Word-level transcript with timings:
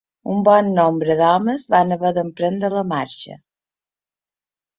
Un 0.35 0.37
bon 0.45 0.69
nombre 0.77 1.17
d'homes 1.19 1.65
van 1.73 1.97
haver 1.97 2.13
d'emprendre 2.17 2.73
la 2.77 2.83
marxa 2.95 3.39